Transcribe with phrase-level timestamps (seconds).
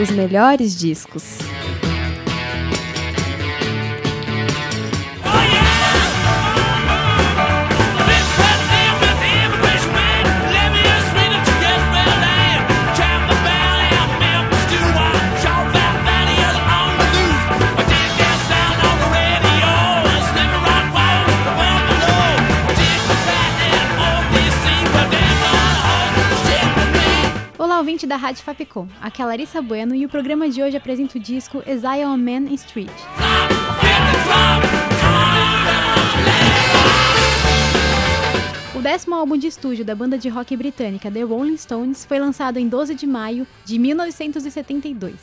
[0.00, 1.49] Os melhores discos.
[27.80, 28.86] Ouvinte da Rádio Fapcom.
[29.00, 32.52] Aqui é Larissa Bueno e o programa de hoje apresenta o disco Exile on Man
[32.52, 32.90] Street.
[38.74, 42.58] O décimo álbum de estúdio da banda de rock britânica The Rolling Stones foi lançado
[42.58, 45.14] em 12 de maio de 1972.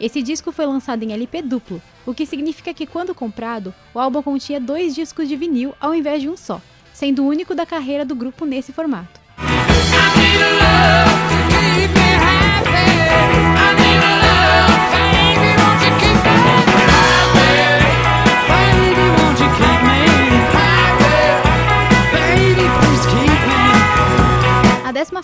[0.00, 4.20] Esse disco foi lançado em LP duplo, o que significa que, quando comprado, o álbum
[4.22, 6.60] continha dois discos de vinil ao invés de um só,
[6.92, 9.20] sendo o único da carreira do grupo nesse formato.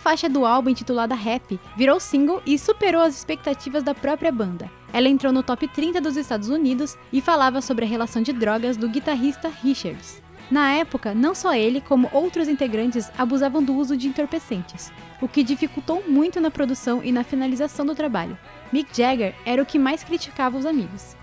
[0.08, 4.70] Faixa do álbum, intitulada Happy, virou single e superou as expectativas da própria banda.
[4.90, 8.78] Ela entrou no top 30 dos Estados Unidos e falava sobre a relação de drogas
[8.78, 10.22] do guitarrista Richards.
[10.50, 15.44] Na época, não só ele, como outros integrantes abusavam do uso de entorpecentes, o que
[15.44, 18.38] dificultou muito na produção e na finalização do trabalho.
[18.72, 21.17] Mick Jagger era o que mais criticava os amigos.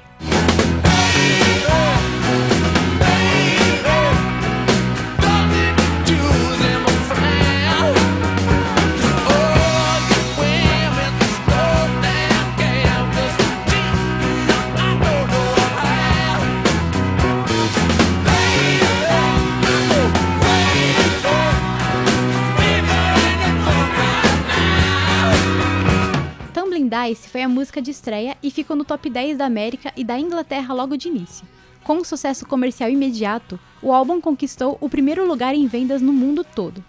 [27.08, 30.20] Dice foi a música de estreia e ficou no top 10 da América e da
[30.20, 31.46] Inglaterra logo de início.
[31.84, 36.44] Com um sucesso comercial imediato, o álbum conquistou o primeiro lugar em vendas no mundo
[36.44, 36.84] todo.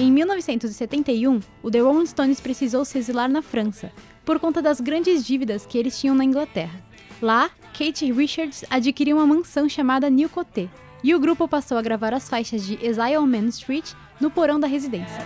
[0.00, 3.92] Em 1971, o The Rolling Stones precisou se exilar na França,
[4.24, 6.80] por conta das grandes dívidas que eles tinham na Inglaterra.
[7.20, 10.70] Lá, Kate Richards adquiriu uma mansão chamada New Coté,
[11.04, 14.58] e o grupo passou a gravar as faixas de Exile on Main Street no porão
[14.58, 15.22] da residência.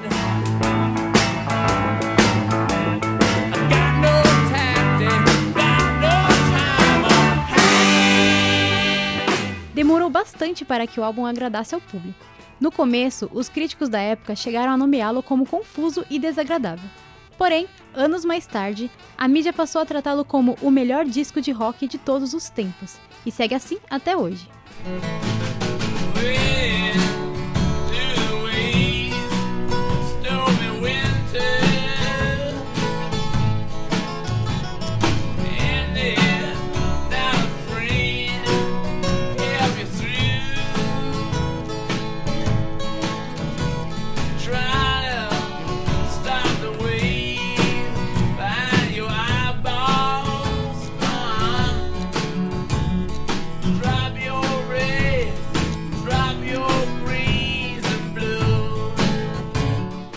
[9.73, 12.34] Demorou bastante para que o álbum agradasse ao público.
[12.61, 16.89] No começo, os críticos da época chegaram a nomeá-lo como confuso e desagradável.
[17.37, 21.89] Porém, anos mais tarde, a mídia passou a tratá-lo como o melhor disco de rock
[21.89, 24.49] de todos os tempos, e segue assim até hoje.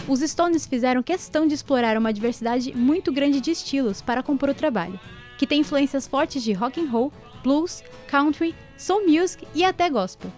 [0.07, 4.53] Os Stones fizeram questão de explorar uma diversidade muito grande de estilos para compor o
[4.53, 4.97] trabalho,
[5.37, 7.11] que tem influências fortes de rock and roll,
[7.43, 10.31] blues, country, soul music e até gospel.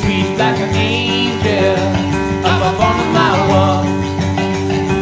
[0.00, 2.21] Sweet like an angel,
[2.62, 3.84] up on my wall.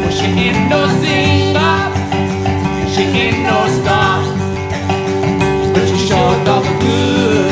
[0.03, 0.89] Well, she ain't no
[2.93, 4.23] she ain't no star,
[5.73, 6.09] but she
[6.81, 7.51] good.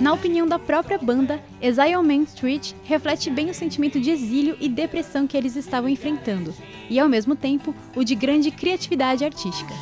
[0.00, 4.56] Na opinião da própria banda, Exile on Main Street reflete bem o sentimento de exílio
[4.58, 6.54] e depressão que eles estavam enfrentando,
[6.88, 9.74] e ao mesmo tempo o de grande criatividade artística.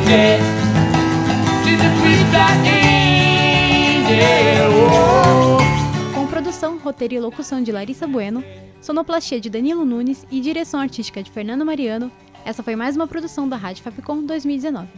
[0.00, 0.67] She.
[6.14, 8.44] Com produção, roteiro e locução de Larissa Bueno,
[8.80, 12.10] sonoplastia de Danilo Nunes e direção artística de Fernando Mariano,
[12.44, 14.88] essa foi mais uma produção da Rádio Fapcom 2019.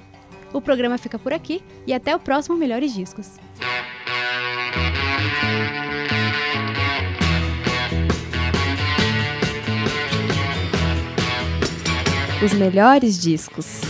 [0.52, 3.38] O programa fica por aqui e até o próximo Melhores Discos.
[12.42, 13.89] Os melhores discos.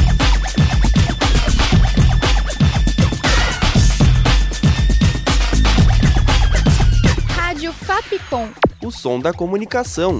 [9.01, 10.19] Som da comunicação.